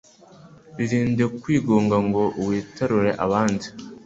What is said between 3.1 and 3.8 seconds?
abandi,